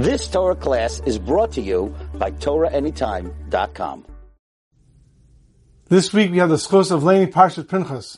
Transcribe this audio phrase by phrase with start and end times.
[0.00, 4.06] This Torah class is brought to you by TorahAnytime.com.
[5.90, 8.16] This week we have the schos of Leni Parshat Pinchas.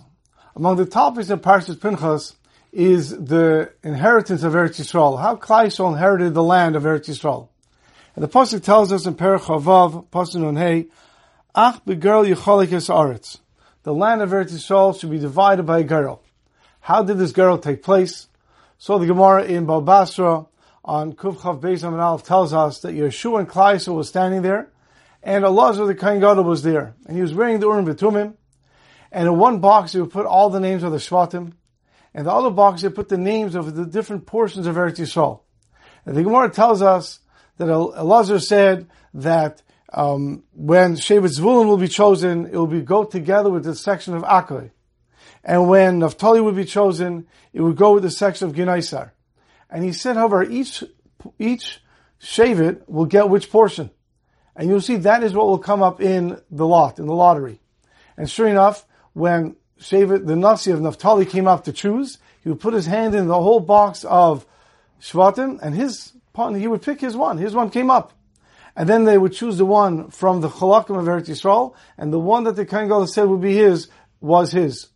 [0.55, 2.37] Among the topics of Parshat Pinchas
[2.71, 5.21] is the inheritance of Eretz Yisrael.
[5.21, 7.49] How Klal Yisrael inherited the land of Eretz Yisrael.
[8.15, 10.87] And the pasuk tells us in Perek Chaf Vav, pasuk Nun Hey,
[11.53, 13.41] Ach begerl yicholik aretz.
[13.83, 16.23] The land of Eretz Yisrael should be divided by a girl.
[16.79, 18.29] How did this girl take place?
[18.79, 20.47] So the Gemara in Bava Basra
[20.85, 24.71] on Kufchav Beis Aleph tells us that Yeshua and Klai was standing there,
[25.23, 28.35] and Elazar the Kohen Gadol was there, and he was wearing the Urim V'Tumim,
[29.13, 31.53] and in one box he would put all the names of the Shvatim,
[32.15, 35.41] and the other box he put the names of the different portions of Eretz Yisrael.
[36.05, 37.21] And the Gemara tells us
[37.59, 39.63] that Elazar said that
[39.93, 44.15] um, when Shevet Zvulun will be chosen, it will be go together with the section
[44.15, 44.71] of Akoy.
[45.45, 49.11] And when Naphtali would be chosen, it would go with the section of Ginaisar.
[49.73, 50.85] And he said, however, each,
[51.39, 51.81] each
[52.21, 53.91] Shevet will get which portion.
[54.55, 57.59] And you'll see that is what will come up in the lot, in the lottery.
[58.19, 62.61] And sure enough, when Shevet, the Nasi of Naphtali came up to choose, he would
[62.61, 64.45] put his hand in the whole box of
[65.01, 67.39] Shvatim, and his pun he would pick his one.
[67.39, 68.13] His one came up.
[68.77, 72.19] And then they would choose the one from the Chalakim of Eretz Yisrael, and the
[72.19, 73.89] one that the Kohen Gadol said would be his
[74.21, 74.89] was his.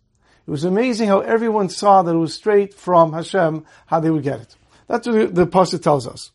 [0.46, 4.22] It was amazing how everyone saw that it was straight from Hashem, how they would
[4.22, 4.56] get it.
[4.86, 6.30] That's what the, Pasuk tells us.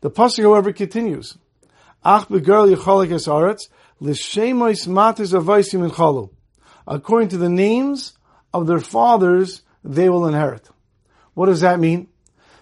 [0.00, 1.36] The Pasuk, however, continues.
[6.86, 8.12] According to the names
[8.52, 10.68] of their fathers, they will inherit.
[11.34, 12.08] What does that mean?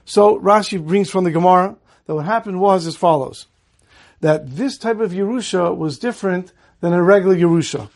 [0.05, 3.47] So Rashi brings from the Gemara that what happened was as follows.
[4.20, 7.89] That this type of Yerusha was different than a regular Yerusha.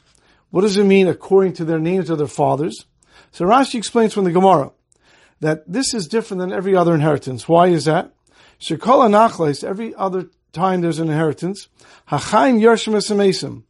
[0.51, 2.87] What does it mean according to their names of their fathers?
[3.33, 4.71] So Rashi explains from the Gemara
[5.45, 7.47] that this is different than every other inheritance.
[7.47, 8.11] Why is that?
[8.59, 11.69] Shekala nachles, every other time there's an inheritance,
[12.09, 13.63] hachaim yarshim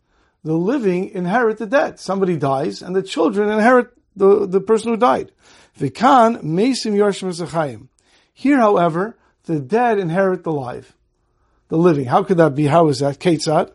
[0.45, 1.99] The living inherit the dead.
[1.99, 5.33] Somebody dies, and the children inherit the, the person who died.
[5.77, 7.89] Vikan mesim yarshim
[8.33, 10.95] Here, however, the dead inherit the live,
[11.71, 12.05] the living.
[12.05, 12.67] How could that be?
[12.67, 13.19] How is that?
[13.19, 13.73] Ketzat.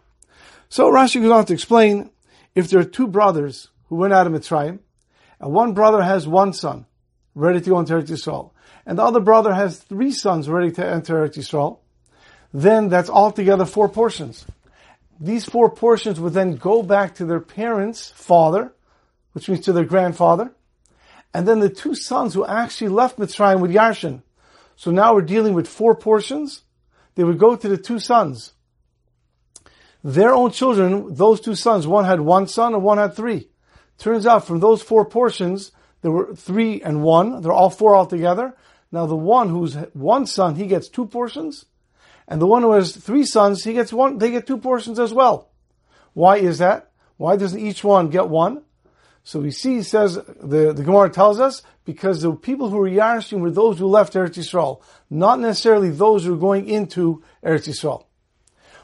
[0.69, 2.11] So Rashi goes on to explain
[2.55, 4.79] if there are two brothers who went out of Mitzrayim,
[5.41, 6.85] and one brother has one son
[7.39, 8.51] ready to go into Eretz Yisrael,
[8.85, 11.79] and the other brother has three sons ready to enter Eretz Yisrael,
[12.53, 14.45] then that's altogether four portions.
[15.19, 18.73] These four portions would then go back to their parents' father,
[19.33, 20.51] which means to their grandfather,
[21.33, 24.23] and then the two sons who actually left Mitzrayim with Yarshin.
[24.75, 26.63] So now we're dealing with four portions.
[27.15, 28.53] They would go to the two sons
[30.03, 33.49] their own children, those two sons, one had one son and one had three.
[33.97, 37.41] Turns out from those four portions, there were three and one.
[37.41, 38.55] They're all four altogether.
[38.91, 41.65] Now the one who's one son, he gets two portions.
[42.27, 45.13] And the one who has three sons, he gets one, they get two portions as
[45.13, 45.49] well.
[46.13, 46.91] Why is that?
[47.17, 48.63] Why doesn't each one get one?
[49.23, 52.89] So we see, he says, the, the Gemara tells us, because the people who were
[52.89, 57.67] Yarishim were those who left Eretz Yisrael, not necessarily those who are going into Eretz
[57.67, 58.05] Yisrael.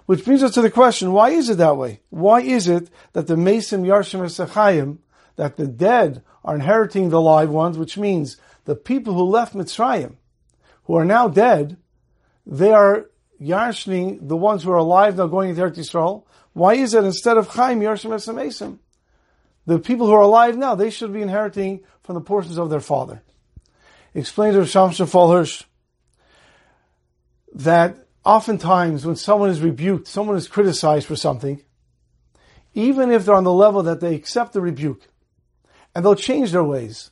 [0.06, 2.02] Which brings us to the question, why is it that way?
[2.10, 4.98] Why is it that the Mesim Yarshim Esachayim,
[5.36, 10.16] that the dead are inheriting the live ones, which means the people who left Mitzrayim,
[10.86, 11.78] who are now dead,
[12.46, 13.10] they are
[13.42, 16.24] Yarshning, the ones who are alive now going into Eretz Yisrael.
[16.54, 18.80] Why is it instead of Chaim Yarshim Esamesim?
[19.66, 22.80] The people who are alive now, they should be inheriting from the portions of their
[22.80, 23.24] father.
[24.14, 25.64] Explains to Shamshon Hirsch
[27.54, 31.62] that oftentimes when someone is rebuked, someone is criticized for something,
[32.74, 35.08] even if they're on the level that they accept the rebuke
[35.96, 37.10] and they'll change their ways,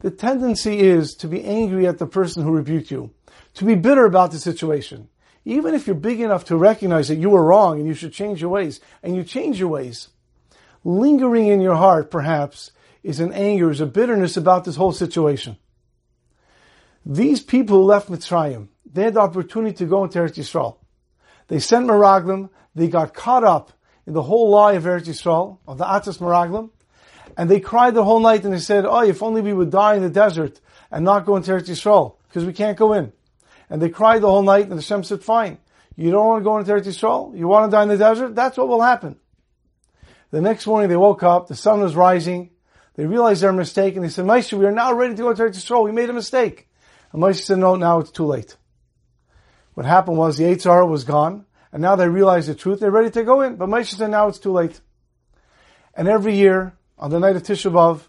[0.00, 3.10] the tendency is to be angry at the person who rebuked you,
[3.54, 5.08] to be bitter about the situation.
[5.44, 8.40] Even if you're big enough to recognize that you were wrong and you should change
[8.40, 10.08] your ways, and you change your ways,
[10.82, 12.72] lingering in your heart, perhaps,
[13.02, 15.56] is an anger, is a bitterness about this whole situation.
[17.04, 20.78] These people who left Mitzrayim, they had the opportunity to go into Eretz Yisrael.
[21.46, 23.72] They sent Meraglim, they got caught up
[24.06, 26.70] in the whole lie of Eretz Yisrael, of the Atas Meraglim,
[27.36, 29.94] and they cried the whole night and they said, oh, if only we would die
[29.94, 33.12] in the desert and not go into Eretz Yisrael, because we can't go in.
[33.68, 35.58] And they cried the whole night and Hashem said, fine,
[35.96, 37.36] you don't want to go into Eretz Yisrael?
[37.36, 38.34] You want to die in the desert?
[38.34, 39.16] That's what will happen.
[40.30, 42.50] The next morning they woke up, the sun was rising,
[42.94, 45.42] they realized their mistake, and they said, Moshe, we are now ready to go to
[45.42, 45.84] Eretz Yisrael.
[45.84, 46.68] We made a mistake.
[47.12, 48.56] And Moshe said, no, now it's too late.
[49.74, 52.80] What happened was the Eitzar was gone, and now they realize the truth.
[52.80, 54.80] They're ready to go in, but Moshe said now it's too late.
[55.94, 58.02] And every year, on the night of Tisha B'Av,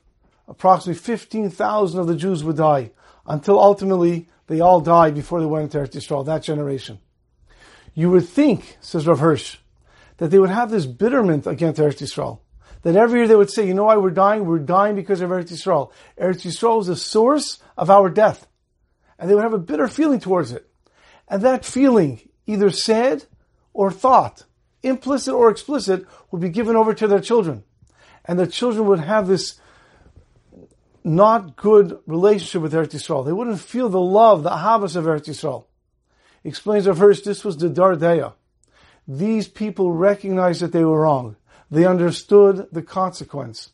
[0.47, 2.91] approximately 15,000 of the Jews would die,
[3.25, 6.99] until ultimately they all died before they went into Eretz Yisrael, that generation.
[7.93, 9.57] You would think, says Rav Hirsch,
[10.17, 12.39] that they would have this bitterment against Eretz Yisrael.
[12.83, 14.45] That every year they would say, you know why we're dying?
[14.45, 15.91] We're dying because of Eretz Yisrael.
[16.17, 18.47] Eretz Yisrael is the source of our death.
[19.19, 20.69] And they would have a bitter feeling towards it.
[21.27, 23.25] And that feeling, either said
[23.73, 24.43] or thought,
[24.83, 27.63] implicit or explicit, would be given over to their children.
[28.27, 29.59] And the children would have this
[31.03, 33.25] not good relationship with Eretz Yisrael.
[33.25, 35.65] They wouldn't feel the love, the ahavas of Eretz Yisrael.
[36.43, 38.33] Explains of first, this was the Dor Deah.
[39.07, 41.37] These people recognized that they were wrong.
[41.71, 43.71] They understood the consequence.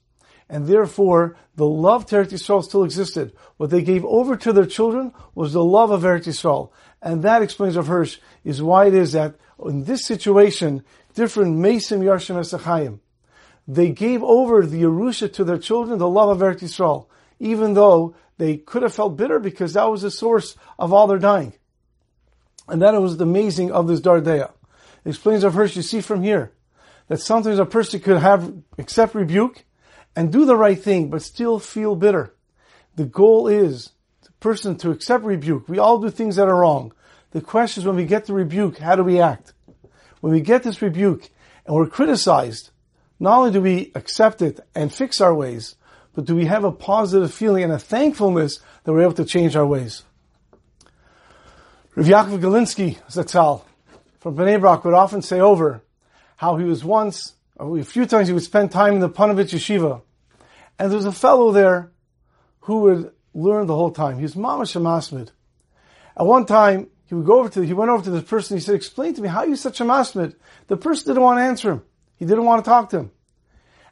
[0.47, 3.33] And therefore, the love to Eretz Yisrael still existed.
[3.57, 6.69] What they gave over to their children was the love of Eretz Yisrael.
[7.01, 9.35] And that explains of Hirsch is why it is that
[9.65, 10.83] in this situation,
[11.15, 12.99] different Mesim Yarshim Esachayim,
[13.67, 17.07] they gave over the Yerusha to their children, the love of Eretz Yisrael
[17.43, 21.19] even though they could have felt bitter because that was the source of all their
[21.19, 21.53] dying.
[22.69, 24.51] And that was the amazing of this Dor Deah.
[25.03, 26.53] It explains of Hirsch, you see from here,
[27.09, 29.65] that sometimes a person could have, accept rebuke
[30.15, 32.33] and do the right thing, but still feel bitter.
[32.95, 35.67] The goal is the person to accept rebuke.
[35.67, 36.93] We all do things that are wrong.
[37.31, 39.53] The question is when we get the rebuke, how do we act?
[40.21, 41.29] When we get this rebuke
[41.65, 42.69] and we're criticized,
[43.23, 45.75] not only do we accept it and fix our ways,
[46.13, 49.55] but do we have a positive feeling and a thankfulness that we're able to change
[49.55, 50.03] our ways?
[51.95, 53.63] Rav Yaakov Galinsky, Zatzal,
[54.19, 55.81] from Bnei Brak would often say over
[56.35, 60.01] how he was once, a few times he would spend time in the Ponovezh Yeshiva.
[60.77, 61.93] And there was a fellow there
[62.59, 64.17] who would learn the whole time.
[64.17, 65.29] He was Mamash Masmid.
[66.17, 68.61] At one time, he would go over to, he went over to this person, he
[68.61, 70.35] said, explain to me, how are you such a Masmid?
[70.67, 71.83] The person didn't want to answer him.
[72.23, 73.11] He didn't want to talk to him.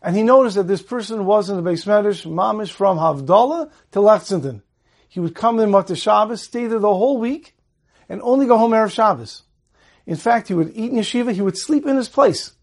[0.01, 3.99] And he noticed that this person was in the Beis Medrash, mamish from Havdalah to
[3.99, 4.63] Lexington.
[5.09, 7.57] He would come in Motzei Shabbos, stay there the whole week,
[8.07, 9.43] and only go home Erev Shabbos.
[10.05, 12.53] In fact, he would eat in yeshiva, he would sleep in his place.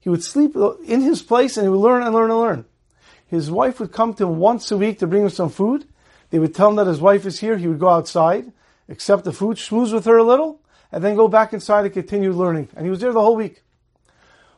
[0.00, 2.64] He would sleep in his place and he would learn and learn and learn.
[3.28, 5.86] His wife would come to him once a week to bring him some food.
[6.30, 7.58] They would tell him that his wife is here.
[7.58, 8.50] He would go outside,
[8.88, 12.32] accept the food, schmooze with her a little, and then go back inside and continue
[12.32, 12.70] learning.
[12.74, 13.62] And he was there the whole week.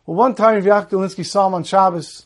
[0.09, 2.25] Well, one time, Yaakov Galinsky saw him on Shabbos.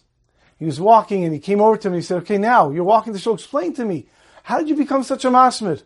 [0.56, 3.12] He was walking and he came over to me he said, okay, now you're walking
[3.12, 3.34] the show.
[3.34, 4.06] Explain to me,
[4.44, 5.82] how did you become such a masmid?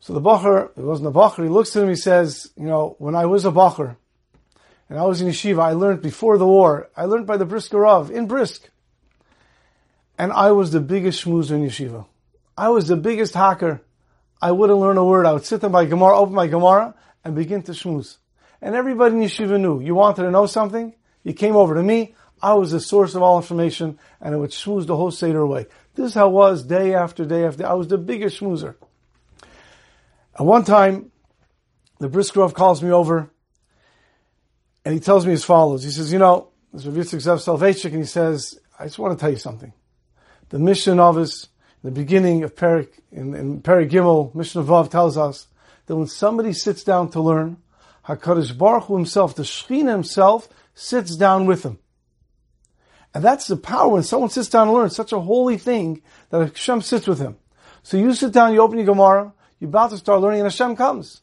[0.00, 2.96] So the Bacher, it wasn't a Bacher, he looks at him, he says, you know,
[2.98, 3.96] when I was a Bacher,
[4.88, 7.80] and I was in yeshiva, I learned before the war, I learned by the Brisker
[7.80, 8.70] Rav, in Brisk.
[10.16, 12.06] And I was the biggest schmoozer in yeshiva.
[12.56, 13.82] I was the biggest hacker.
[14.40, 15.26] I wouldn't learn a word.
[15.26, 18.16] I would sit there by Gemara, open my Gemara, and begin to schmooze.
[18.60, 19.80] And everybody in yeshiva knew.
[19.80, 20.94] You wanted to know something?
[21.22, 22.14] You came over to me.
[22.40, 25.66] I was the source of all information, and it would schmooze the whole Seder away.
[25.94, 27.68] This is how it was day after day after day.
[27.68, 28.76] I was the biggest schmoozer.
[30.38, 31.10] At one time,
[31.98, 33.28] the Brisker Rav calls me over,
[34.84, 35.82] and he tells me as follows.
[35.82, 39.18] He says, you know, this is Yitzchak Zev Soloveitchik, and he says, I just want
[39.18, 39.72] to tell you something.
[40.50, 41.48] The mission of us,
[41.82, 45.48] the beginning of Perek, in, in Perek Gimel, Mishnah Vav tells us
[45.86, 47.56] that when somebody sits down to learn,
[48.08, 51.78] HaKadosh Baruch Hu himself, the Shekhinah himself, sits down with him.
[53.14, 56.40] And that's the power when someone sits down and learns such a holy thing that
[56.40, 57.36] Hashem sits with him.
[57.82, 60.76] So you sit down, you open your Gemara, you're about to start learning, and Hashem
[60.76, 61.20] comes.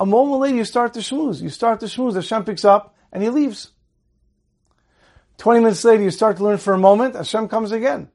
[0.00, 1.42] A moment later, you start to shmooze.
[1.42, 3.70] You start to shmooze, Hashem picks up, and he leaves.
[5.38, 8.08] 20 minutes later, you start to learn for a moment, Hashem comes again.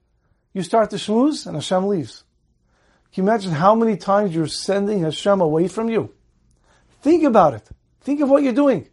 [0.54, 2.24] You start to shmooze, and Hashem leaves.
[3.14, 6.14] Can you imagine how many times you're sending Hashem away from you?
[7.02, 7.70] Think about it.
[8.06, 8.88] Think of what you're doing.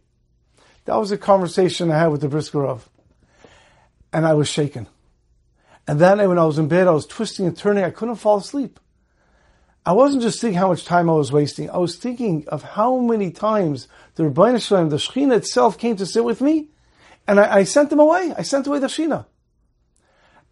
[0.85, 2.89] That was a conversation I had with the Brisker Rav.
[4.11, 4.87] And I was shaken.
[5.87, 7.83] And then when I was in bed, I was twisting and turning.
[7.83, 8.79] I couldn't fall asleep.
[9.85, 11.69] I wasn't just thinking how much time I was wasting.
[11.69, 15.95] I was thinking of how many times the Ribbono Shel Olam, the Shekhinah itself came
[15.97, 16.69] to sit with me,
[17.27, 18.33] and I, I, sent them away.
[18.35, 19.27] I sent away the Shekhinah.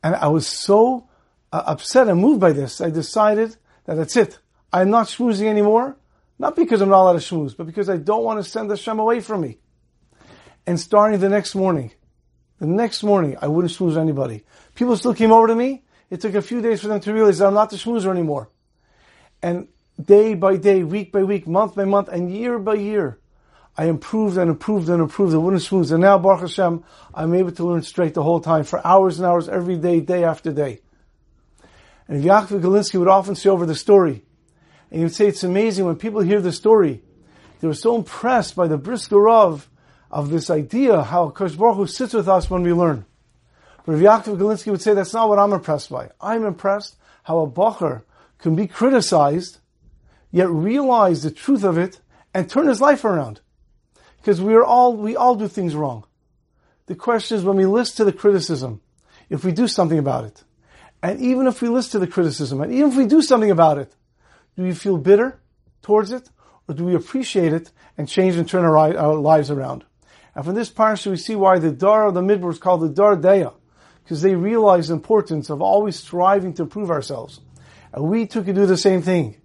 [0.03, 1.08] And I was so
[1.51, 2.80] uh, upset and moved by this.
[2.80, 4.38] I decided that that's it.
[4.72, 5.98] I'm not schmoozing anymore.
[6.41, 8.98] Not because I'm not allowed to shmooze, but because I don't want to send Hashem
[8.98, 9.60] away from me.
[10.65, 11.91] And starting the next morning,
[12.57, 14.43] the next morning, I wouldn't schmooze anybody.
[14.74, 15.83] People still came over to me.
[16.10, 18.50] It took a few days for them to realize that I'm not the schmoozer anymore.
[19.43, 19.67] And
[20.03, 23.19] day by day, week by week, month by month, and year by year,
[23.77, 25.36] I improved and improved and improved.
[25.36, 25.91] I wouldn't schmooze.
[25.91, 26.83] And now, Baruch Hashem,
[27.13, 30.24] I'm able to learn straight the whole time for hours and hours every day, day
[30.24, 30.81] after day.
[32.07, 34.25] And Yaakov Galinsky would often say over the story,
[34.91, 37.01] and would say it's amazing when people hear the story.
[37.60, 39.67] They were so impressed by the Brisker Rav,
[40.12, 43.05] of this idea HaKadosh Baruch Hu sits with us when we learn.
[43.86, 46.10] But Rav Yaakov Galinsky would say that's not what I'm impressed by.
[46.19, 48.03] I'm impressed how a bacher
[48.38, 49.60] can be criticized,
[50.31, 52.00] yet realize the truth of it
[52.33, 53.39] and turn his life around.
[54.17, 56.05] Because we are all, we all do things wrong.
[56.86, 58.81] The question is when we listen to the criticism,
[59.29, 60.43] if we do something about it,
[61.01, 63.77] and even if we listen to the criticism, and even if we do something about
[63.77, 63.95] it,
[64.62, 65.39] do we feel bitter
[65.82, 66.30] towards it,
[66.68, 69.84] or do we appreciate it and change and turn our, lives around?
[70.36, 72.89] And from this parsha, we see why the Dor of the Midbar is called the
[72.89, 73.53] Dor Deah,
[74.03, 77.41] because they realize the importance of always striving to improve ourselves.
[77.91, 79.38] And we too can do the same thing.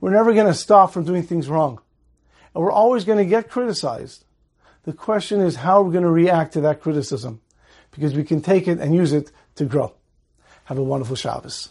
[0.00, 1.80] We're never going to stop from doing things wrong.
[2.54, 4.24] And we're always going to get criticized.
[4.84, 7.40] The question is how we're going to react to that criticism,
[7.90, 9.94] because we can take it and use it to grow.
[10.64, 11.70] Have a wonderful Shabbos.